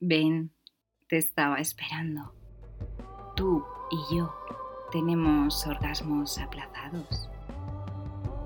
[0.00, 0.52] Ven,
[1.08, 2.34] te estaba esperando.
[3.34, 4.30] Tú y yo
[4.92, 7.30] tenemos orgasmos aplazados.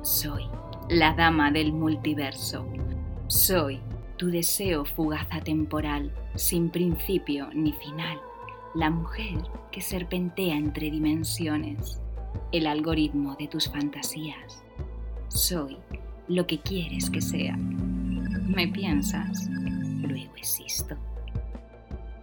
[0.03, 0.45] Soy
[0.89, 2.65] la dama del multiverso.
[3.27, 3.81] Soy
[4.17, 8.21] tu deseo fugaz atemporal, sin principio ni final.
[8.75, 9.43] La mujer
[9.73, 12.01] que serpentea entre dimensiones.
[12.53, 14.63] El algoritmo de tus fantasías.
[15.27, 15.77] Soy
[16.29, 17.57] lo que quieres que sea.
[17.57, 20.97] Me piensas, luego existo.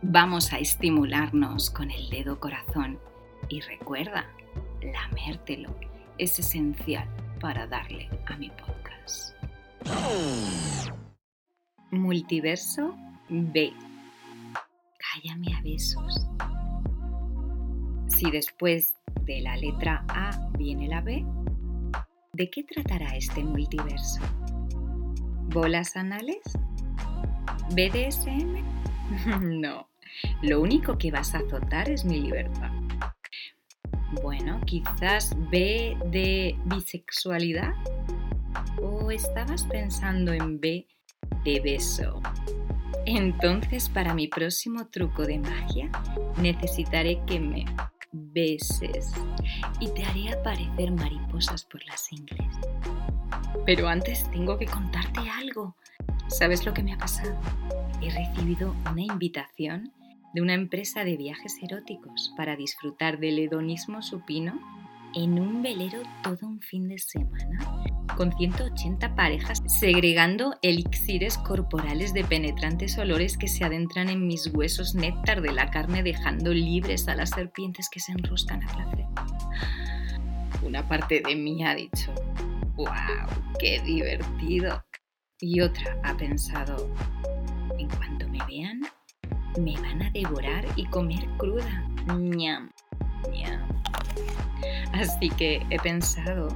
[0.03, 2.99] Vamos a estimularnos con el dedo corazón
[3.49, 4.27] y recuerda,
[4.81, 5.75] lamértelo
[6.19, 7.07] es esencial
[7.39, 9.33] para darle a mi podcast.
[11.89, 12.95] Multiverso
[13.29, 13.73] B.
[14.99, 16.27] Cállame a besos.
[18.07, 21.25] Si después de la letra A viene la B,
[22.33, 24.21] ¿de qué tratará este multiverso?
[25.49, 26.41] ¿Bolas anales?
[27.73, 28.63] ¿BDSM?
[29.41, 29.89] no,
[30.41, 32.71] lo único que vas a azotar es mi libertad.
[34.21, 37.73] Bueno, quizás B de bisexualidad.
[38.81, 40.87] ¿O estabas pensando en B
[41.43, 42.21] de beso?
[43.05, 45.89] Entonces, para mi próximo truco de magia,
[46.41, 47.65] necesitaré que me
[48.11, 49.11] beses
[49.79, 52.47] y te haré aparecer mariposas por las ingles.
[53.65, 55.75] Pero antes tengo que contarte algo.
[56.27, 57.37] ¿Sabes lo que me ha pasado?
[58.01, 59.91] He recibido una invitación
[60.33, 64.59] de una empresa de viajes eróticos para disfrutar del hedonismo supino
[65.15, 67.59] en un velero todo un fin de semana
[68.17, 74.95] con 180 parejas segregando elixires corporales de penetrantes olores que se adentran en mis huesos
[74.95, 79.05] néctar de la carne dejando libres a las serpientes que se enroscan a placer.
[80.63, 82.11] Una parte de mí ha dicho,
[82.75, 82.87] ¡wow!
[83.59, 84.83] ¡Qué divertido!
[85.39, 86.91] Y otra ha pensado,
[89.59, 91.87] me van a devorar y comer cruda.
[92.07, 92.71] ñam,
[93.31, 93.67] ñam.
[94.93, 96.47] Así que he pensado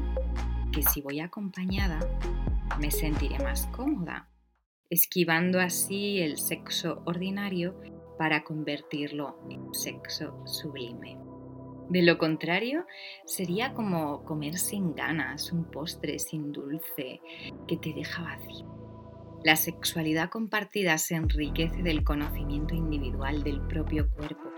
[0.72, 2.00] que si voy acompañada
[2.80, 4.30] me sentiré más cómoda,
[4.90, 7.76] esquivando así el sexo ordinario
[8.18, 11.18] para convertirlo en sexo sublime.
[11.90, 12.86] De lo contrario,
[13.26, 17.20] sería como comer sin ganas, un postre sin dulce
[17.68, 18.81] que te deja vacío.
[19.44, 24.52] La sexualidad compartida se enriquece del conocimiento individual del propio cuerpo.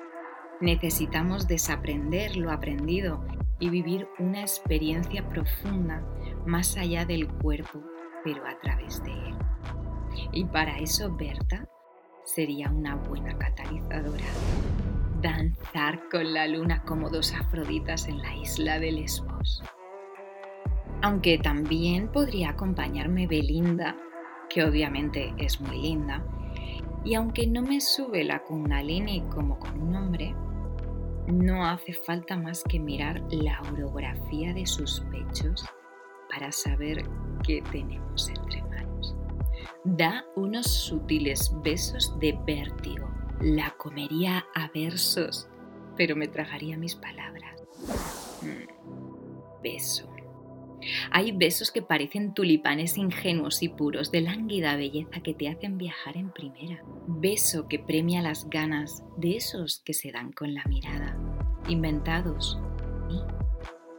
[0.60, 3.24] Necesitamos desaprender lo aprendido
[3.60, 6.04] y vivir una experiencia profunda
[6.46, 7.82] más allá del cuerpo,
[8.26, 9.36] pero a través de él.
[10.34, 11.66] Y para eso Berta
[12.26, 14.26] sería una buena catalizadora.
[15.22, 19.64] Danzar con la luna como dos afroditas en la isla de Lesbos.
[21.02, 23.96] Aunque también podría acompañarme Belinda
[24.50, 26.24] que obviamente es muy linda,
[27.04, 30.34] y aunque no me sube la kundalini como con un hombre,
[31.28, 35.66] no hace falta más que mirar la orografía de sus pechos
[36.30, 37.04] para saber
[37.46, 39.16] qué tenemos entre manos.
[39.84, 43.10] Da unos sutiles besos de vértigo.
[43.42, 45.50] La comería a versos,
[45.98, 47.62] pero me tragaría mis palabras.
[48.42, 50.13] Mm, beso
[51.12, 56.18] hay besos que parecen tulipanes ingenuos y puros de lánguida belleza que te hacen viajar
[56.18, 56.84] en primera.
[57.08, 61.18] Beso que premia las ganas de esos que se dan con la mirada,
[61.68, 62.60] inventados
[63.10, 63.20] y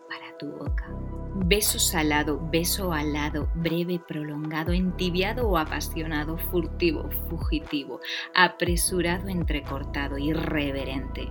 [0.08, 0.88] para tu boca.
[1.36, 8.00] Beso salado, beso alado, breve, prolongado, entibiado o apasionado, furtivo, fugitivo,
[8.34, 11.28] apresurado, entrecortado, irreverente.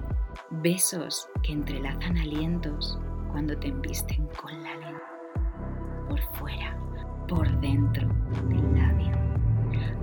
[0.50, 3.00] Besos que entrelazan alientos
[3.32, 4.93] cuando te embisten con la lengua
[6.08, 6.78] por fuera,
[7.28, 8.08] por dentro
[8.48, 9.18] del labio,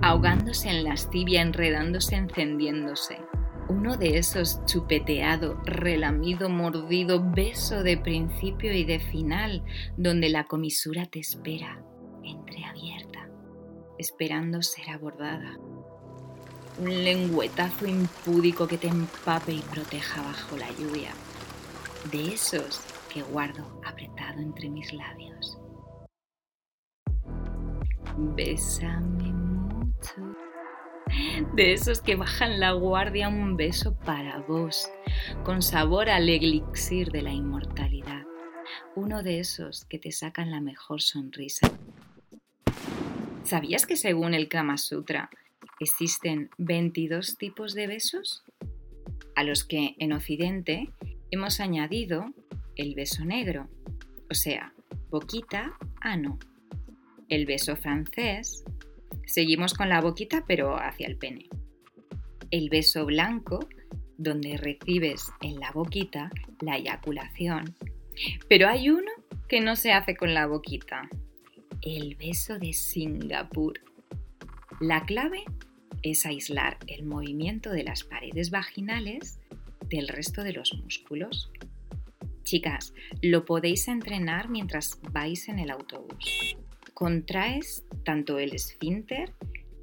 [0.01, 3.19] ahogándose en lascivia, enredándose, encendiéndose.
[3.67, 9.63] Uno de esos chupeteado, relamido, mordido, beso de principio y de final,
[9.95, 11.81] donde la comisura te espera,
[12.23, 13.29] entreabierta,
[13.97, 15.57] esperando ser abordada.
[16.79, 21.11] Un lengüetazo impúdico que te empape y proteja bajo la lluvia.
[22.11, 22.81] De esos
[23.13, 25.60] que guardo apretado entre mis labios.
[28.35, 30.35] Bésame mucho.
[31.55, 34.89] De esos que bajan la guardia, un beso para vos,
[35.43, 38.23] con sabor al elixir de la inmortalidad.
[38.95, 41.69] Uno de esos que te sacan la mejor sonrisa.
[43.43, 45.29] ¿Sabías que según el Kama Sutra
[45.79, 48.43] existen 22 tipos de besos?
[49.35, 50.93] A los que en Occidente
[51.31, 52.33] hemos añadido
[52.75, 53.67] el beso negro,
[54.29, 54.73] o sea,
[55.09, 56.39] boquita, ano,
[57.31, 58.65] el beso francés,
[59.25, 61.47] seguimos con la boquita pero hacia el pene.
[62.51, 63.67] El beso blanco,
[64.17, 66.29] donde recibes en la boquita
[66.59, 67.75] la eyaculación.
[68.49, 69.11] Pero hay uno
[69.47, 71.09] que no se hace con la boquita.
[71.81, 73.79] El beso de Singapur.
[74.81, 75.45] La clave
[76.03, 79.39] es aislar el movimiento de las paredes vaginales
[79.89, 81.49] del resto de los músculos.
[82.43, 86.57] Chicas, lo podéis entrenar mientras vais en el autobús.
[87.01, 89.33] Contraes tanto el esfínter,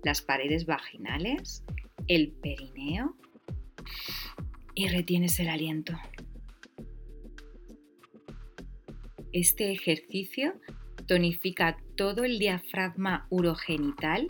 [0.05, 1.65] las paredes vaginales,
[2.07, 3.17] el perineo
[4.77, 5.99] y retienes el aliento.
[9.33, 10.61] Este ejercicio
[11.09, 14.29] tonifica todo el diafragma urogenital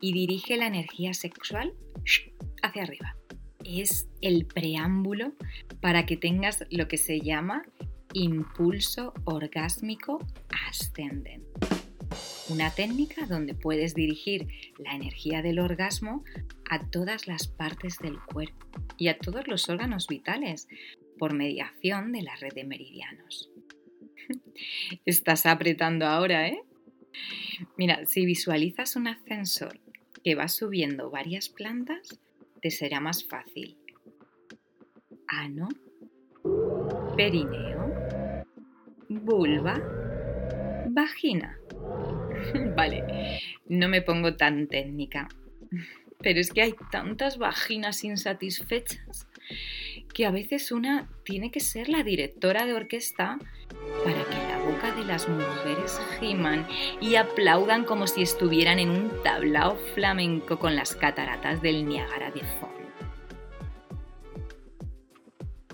[0.00, 1.74] y dirige la energía sexual
[2.62, 3.16] hacia arriba.
[3.64, 5.32] Es el preámbulo
[5.80, 7.64] para que tengas lo que se llama
[8.12, 10.24] impulso orgásmico
[10.68, 11.79] ascendente.
[12.48, 14.48] Una técnica donde puedes dirigir
[14.78, 16.24] la energía del orgasmo
[16.68, 18.66] a todas las partes del cuerpo
[18.96, 20.68] y a todos los órganos vitales
[21.18, 23.50] por mediación de la red de meridianos.
[25.06, 26.62] Estás apretando ahora, ¿eh?
[27.76, 29.78] Mira, si visualizas un ascensor
[30.24, 32.18] que va subiendo varias plantas,
[32.60, 33.76] te será más fácil.
[35.28, 35.68] Ano,
[37.16, 37.94] perineo,
[39.08, 39.80] vulva,
[40.88, 41.59] vagina.
[42.76, 45.28] vale, no me pongo tan técnica,
[46.20, 49.26] pero es que hay tantas vaginas insatisfechas
[50.12, 53.38] que a veces una tiene que ser la directora de orquesta
[54.04, 56.66] para que la boca de las mujeres giman
[57.00, 62.40] y aplaudan como si estuvieran en un tablao flamenco con las cataratas del Niágara de
[62.40, 62.69] fondo.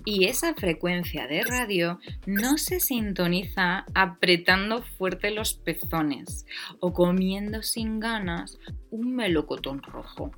[0.09, 6.45] Y esa frecuencia de radio no se sintoniza apretando fuerte los pezones
[6.79, 8.57] o comiendo sin ganas
[8.89, 10.31] un melocotón rojo.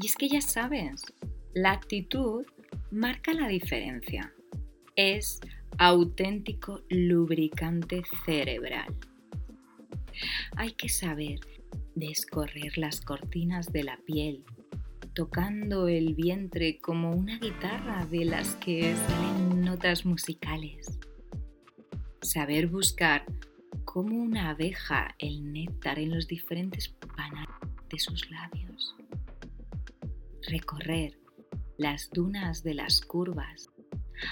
[0.00, 1.02] Y es que ya sabes,
[1.52, 2.46] la actitud
[2.90, 4.32] marca la diferencia.
[4.96, 5.40] Es
[5.76, 8.96] auténtico lubricante cerebral.
[10.56, 11.40] Hay que saber
[11.94, 14.42] descorrer las cortinas de la piel,
[15.14, 20.98] tocando el vientre como una guitarra de las que salen notas musicales.
[22.22, 23.24] Saber buscar
[23.84, 27.48] como una abeja el néctar en los diferentes panales
[27.90, 28.96] de sus labios.
[30.48, 31.18] Recorrer
[31.76, 33.72] las dunas de las curvas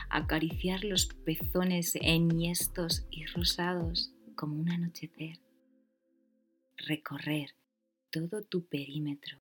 [0.08, 5.40] acariciar los pezones enhiestos y rosados como un anochecer,
[6.76, 7.50] recorrer
[8.10, 9.40] todo tu perímetro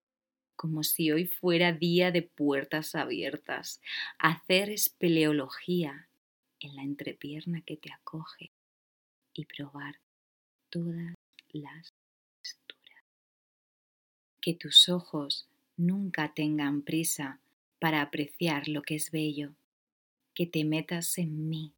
[0.59, 3.79] como si hoy fuera día de puertas abiertas,
[4.17, 6.09] hacer espeleología
[6.59, 8.51] en la entrepierna que te acoge
[9.33, 10.01] y probar
[10.69, 11.15] todas
[11.53, 11.93] las
[12.41, 13.05] texturas.
[14.41, 15.47] Que tus ojos
[15.77, 17.39] nunca tengan prisa
[17.79, 19.53] para apreciar lo que es bello
[20.33, 21.73] que te metas en mí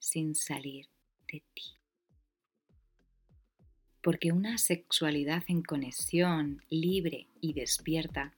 [0.00, 0.88] sin salir
[1.30, 1.77] de ti.
[4.02, 8.34] Porque una sexualidad en conexión, libre y despierta,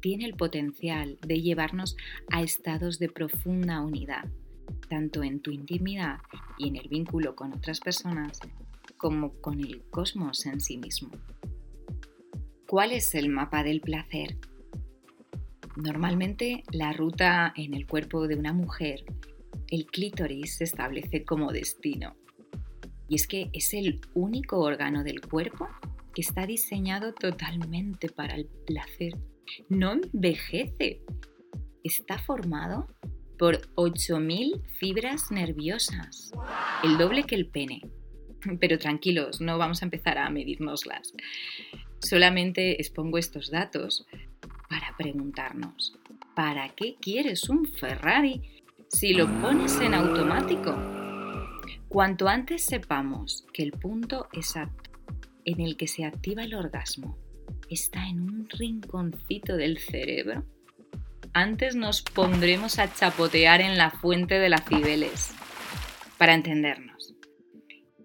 [0.00, 1.96] tiene el potencial de llevarnos
[2.30, 4.24] a estados de profunda unidad,
[4.88, 6.18] tanto en tu intimidad
[6.58, 8.40] y en el vínculo con otras personas,
[8.96, 11.10] como con el cosmos en sí mismo.
[12.68, 14.38] ¿Cuál es el mapa del placer?
[15.76, 19.04] Normalmente la ruta en el cuerpo de una mujer,
[19.68, 22.14] el clítoris se establece como destino.
[23.12, 25.68] Y es que es el único órgano del cuerpo
[26.14, 29.18] que está diseñado totalmente para el placer.
[29.68, 31.02] No envejece.
[31.84, 32.88] Está formado
[33.38, 36.32] por 8.000 fibras nerviosas,
[36.84, 37.82] el doble que el pene.
[38.60, 41.12] Pero tranquilos, no vamos a empezar a medirnoslas.
[41.98, 44.06] Solamente expongo estos datos
[44.70, 45.98] para preguntarnos,
[46.34, 51.01] ¿para qué quieres un Ferrari si lo pones en automático?
[51.92, 54.90] Cuanto antes sepamos que el punto exacto
[55.44, 57.18] en el que se activa el orgasmo
[57.68, 60.42] está en un rinconcito del cerebro,
[61.34, 65.34] antes nos pondremos a chapotear en la fuente de las Cibeles.
[66.16, 67.14] Para entendernos,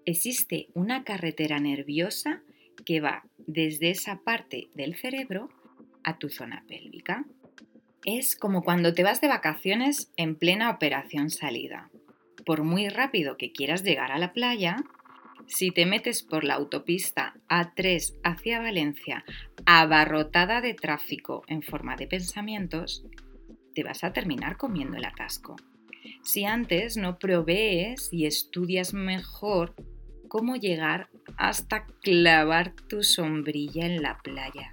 [0.03, 2.41] existe una carretera nerviosa
[2.85, 5.47] que va desde esa parte del cerebro
[6.03, 7.23] a tu zona pélvica.
[8.03, 11.89] Es como cuando te vas de vacaciones en plena operación salida.
[12.47, 14.77] Por muy rápido que quieras llegar a la playa,
[15.47, 19.25] si te metes por la autopista A3 hacia Valencia,
[19.65, 23.03] abarrotada de tráfico en forma de pensamientos,
[23.75, 25.57] te vas a terminar comiendo el atasco.
[26.23, 29.75] Si antes no provees y estudias mejor
[30.29, 34.71] cómo llegar hasta clavar tu sombrilla en la playa.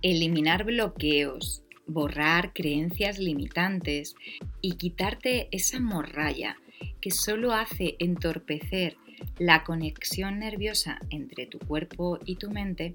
[0.00, 4.14] eliminar bloqueos, borrar creencias limitantes
[4.60, 6.56] y quitarte esa morralla
[7.00, 8.96] que solo hace entorpecer
[9.38, 12.94] la conexión nerviosa entre tu cuerpo y tu mente,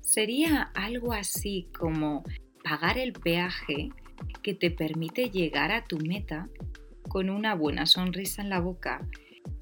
[0.00, 2.24] sería algo así como
[2.62, 3.90] pagar el peaje
[4.42, 6.48] que te permite llegar a tu meta
[7.08, 9.06] con una buena sonrisa en la boca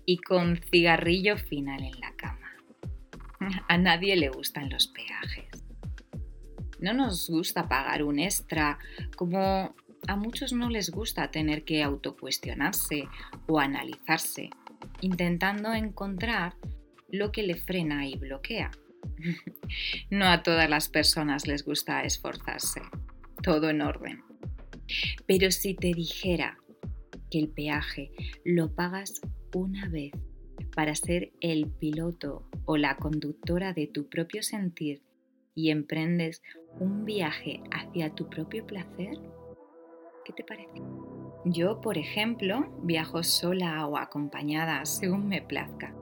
[0.06, 2.50] y con cigarrillo final en la cama.
[3.68, 5.61] A nadie le gustan los peajes.
[6.82, 8.78] No nos gusta pagar un extra,
[9.16, 9.72] como
[10.08, 13.04] a muchos no les gusta tener que autocuestionarse
[13.46, 14.50] o analizarse,
[15.00, 16.56] intentando encontrar
[17.08, 18.70] lo que le frena y bloquea.
[20.10, 22.82] No a todas las personas les gusta esforzarse,
[23.42, 24.22] todo en orden.
[25.26, 26.58] Pero si te dijera
[27.30, 28.10] que el peaje
[28.44, 29.20] lo pagas
[29.54, 30.12] una vez
[30.74, 35.02] para ser el piloto o la conductora de tu propio sentir
[35.54, 36.42] y emprendes
[36.78, 39.18] un viaje hacia tu propio placer?
[40.24, 40.82] ¿Qué te parece?
[41.44, 45.94] Yo, por ejemplo, viajo sola o acompañada según me plazca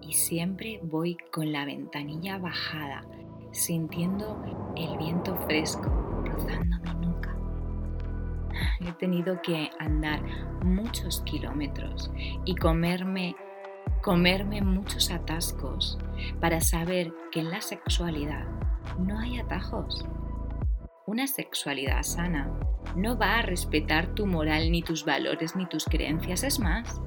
[0.00, 3.04] y siempre voy con la ventanilla bajada,
[3.52, 4.42] sintiendo
[4.76, 5.88] el viento fresco
[6.24, 7.36] rozando mi nuca.
[8.80, 10.20] He tenido que andar
[10.64, 12.10] muchos kilómetros
[12.44, 13.36] y comerme
[14.02, 15.98] comerme muchos atascos
[16.38, 18.44] para saber que en la sexualidad
[18.98, 20.04] no hay atajos.
[21.06, 22.50] Una sexualidad sana
[22.96, 27.00] no va a respetar tu moral ni tus valores ni tus creencias, es más,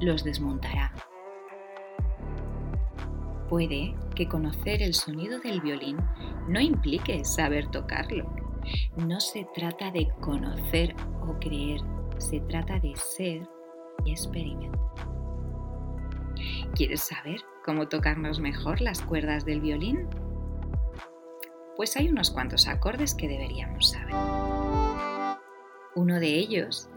[0.00, 0.92] los desmontará.
[3.48, 5.96] Puede que conocer el sonido del violín
[6.48, 8.28] no implique saber tocarlo.
[8.96, 11.80] No se trata de conocer o creer,
[12.18, 13.48] se trata de ser
[14.04, 14.76] y experimentar.
[16.74, 20.08] ¿Quieres saber cómo tocarnos mejor las cuerdas del violín?
[21.76, 24.14] Pues hay unos cuantos acordes que deberíamos saber.
[25.94, 26.88] Uno de ellos,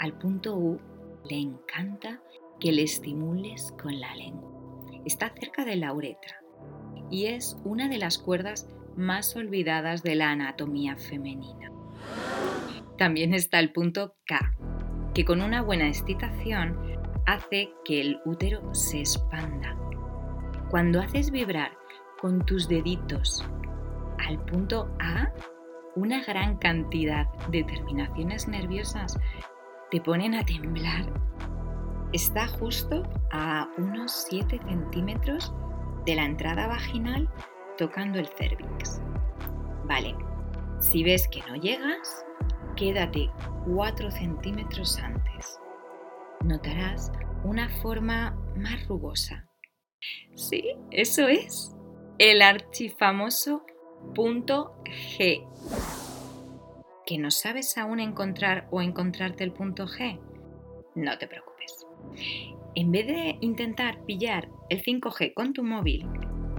[0.00, 0.80] al punto U,
[1.28, 2.20] le encanta
[2.58, 4.50] que le estimules con la lengua.
[5.04, 6.40] Está cerca de la uretra
[7.10, 11.70] y es una de las cuerdas más olvidadas de la anatomía femenina.
[12.96, 14.56] También está el punto K,
[15.14, 16.76] que con una buena excitación
[17.26, 19.76] hace que el útero se expanda.
[20.70, 21.78] Cuando haces vibrar
[22.20, 23.44] con tus deditos
[24.26, 25.32] al punto A,
[25.96, 29.18] una gran cantidad de terminaciones nerviosas
[29.90, 31.06] te ponen a temblar.
[32.12, 35.52] Está justo a unos 7 centímetros
[36.06, 37.28] de la entrada vaginal
[37.76, 39.00] tocando el cervix.
[39.84, 40.14] Vale,
[40.80, 42.24] si ves que no llegas,
[42.76, 43.30] quédate
[43.66, 45.58] 4 centímetros antes.
[46.44, 47.12] Notarás
[47.44, 49.48] una forma más rugosa.
[50.34, 51.74] Sí, eso es.
[52.18, 53.64] El archifamoso
[54.14, 55.46] punto G.
[57.06, 60.20] ¿Que no sabes aún encontrar o encontrarte el punto G?
[60.94, 61.86] No te preocupes.
[62.74, 66.06] En vez de intentar pillar el 5G con tu móvil,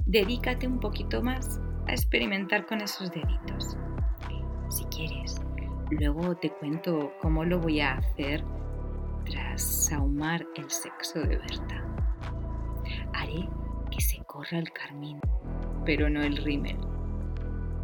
[0.05, 3.77] dedícate un poquito más a experimentar con esos deditos.
[4.69, 5.41] Si quieres,
[5.91, 8.43] luego te cuento cómo lo voy a hacer
[9.25, 11.85] tras sahumar el sexo de Berta.
[13.13, 13.47] Haré
[13.91, 15.19] que se corra el carmín,
[15.85, 16.88] pero no el rímel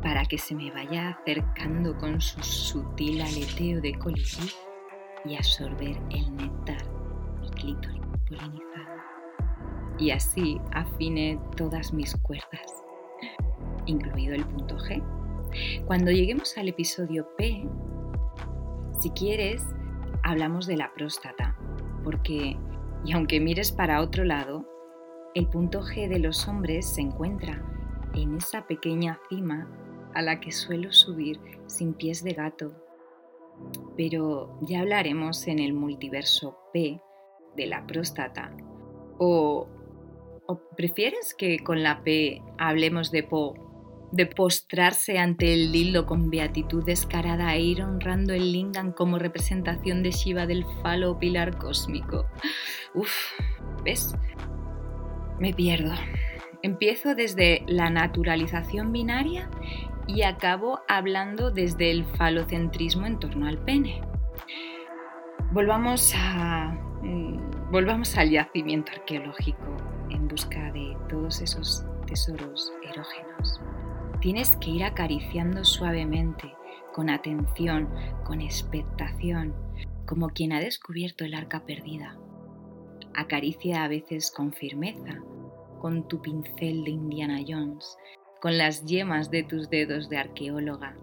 [0.06, 4.52] para que se me vaya acercando con su sutil aleteo de colibrí
[5.26, 6.78] y absorber el néctar
[7.42, 9.02] mi clítoris polinizado.
[9.98, 12.84] Y así afine todas mis cuerdas,
[13.88, 15.02] incluido el punto G.
[15.86, 17.68] Cuando lleguemos al episodio P,
[19.02, 19.64] si quieres,
[20.22, 21.58] hablamos de la próstata,
[22.04, 22.56] porque,
[23.04, 24.68] y aunque mires para otro lado,
[25.34, 27.60] el punto G de los hombres se encuentra
[28.14, 29.68] en esa pequeña cima
[30.16, 32.74] a la que suelo subir sin pies de gato.
[33.96, 37.00] Pero ya hablaremos en el multiverso P
[37.56, 38.56] de la próstata.
[39.18, 39.68] O,
[40.76, 46.84] prefieres que con la P hablemos de Po, de postrarse ante el lilo con beatitud
[46.84, 52.26] descarada e ir honrando el lingam como representación de Shiva del falo pilar cósmico?
[52.94, 53.12] Uf,
[53.84, 54.16] ¿ves?
[55.40, 55.94] Me pierdo.
[56.62, 59.50] Empiezo desde la naturalización binaria
[60.08, 64.02] y acabo hablando desde el falocentrismo en torno al pene.
[65.52, 69.78] Volvamos, a, mm, volvamos al yacimiento arqueológico
[70.10, 73.62] en busca de todos esos tesoros erógenos.
[74.22, 76.52] Tienes que ir acariciando suavemente,
[76.94, 77.90] con atención,
[78.24, 79.54] con expectación,
[80.06, 82.18] como quien ha descubierto el arca perdida.
[83.14, 85.22] Acaricia a veces con firmeza,
[85.80, 87.98] con tu pincel de Indiana Jones,
[88.42, 90.96] con las yemas de tus dedos de arqueóloga.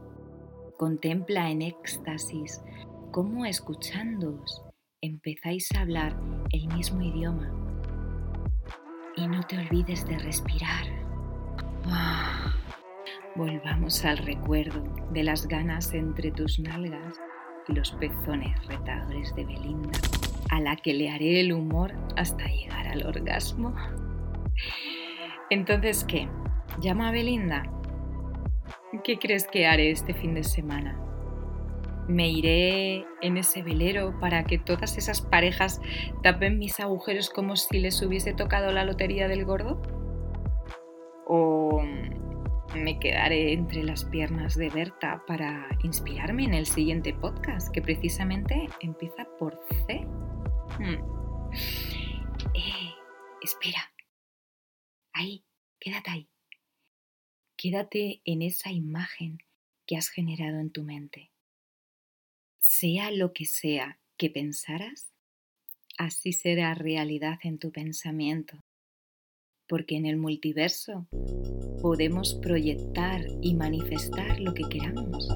[0.79, 2.63] Contempla en éxtasis
[3.11, 4.63] cómo escuchándoos
[5.01, 6.17] empezáis a hablar
[6.51, 7.51] el mismo idioma.
[9.17, 10.87] Y no te olvides de respirar.
[13.35, 17.21] Volvamos al recuerdo de las ganas entre tus nalgas
[17.69, 19.99] y los pezones retadores de Belinda,
[20.51, 23.75] a la que le haré el humor hasta llegar al orgasmo.
[25.51, 26.29] Entonces, ¿qué?
[26.81, 27.63] ¿Llama a Belinda?
[29.05, 30.99] ¿Qué crees que haré este fin de semana?
[32.09, 35.81] ¿Me iré en ese velero para que todas esas parejas
[36.23, 39.81] tapen mis agujeros como si les hubiese tocado la lotería del gordo?
[41.27, 41.83] ¿O
[42.75, 48.69] me quedaré entre las piernas de Berta para inspirarme en el siguiente podcast que precisamente
[48.81, 50.07] empieza por C?
[50.79, 51.53] Hmm.
[52.55, 52.95] Eh,
[53.43, 53.93] espera.
[55.13, 55.45] Ahí,
[55.79, 56.32] quédate ahí.
[57.63, 59.39] Quédate en esa imagen
[59.87, 61.31] que has generado en tu mente.
[62.59, 65.13] Sea lo que sea que pensaras,
[65.97, 68.59] así será realidad en tu pensamiento.
[69.69, 71.07] Porque en el multiverso
[71.81, 75.29] podemos proyectar y manifestar lo que queramos.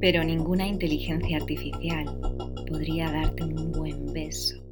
[0.00, 2.06] Pero ninguna inteligencia artificial
[2.68, 4.62] podría darte un buen beso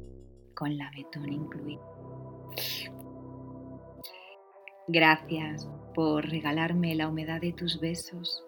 [0.55, 1.98] con la betón incluido.
[4.91, 8.43] Gracias por regalarme la humedad de tus besos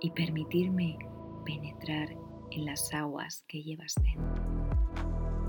[0.00, 0.96] y permitirme
[1.44, 2.08] penetrar
[2.52, 4.42] en las aguas que llevas dentro.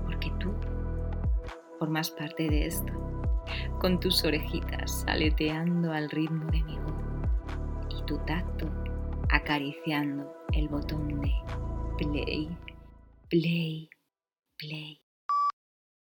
[0.04, 0.52] Porque tú
[1.78, 2.92] formas parte de esto,
[3.80, 8.70] con tus orejitas aleteando al ritmo de mi voz y tu tacto
[9.30, 11.32] acariciando el botón de
[11.96, 12.58] play,
[13.30, 13.88] play,
[14.58, 15.05] play.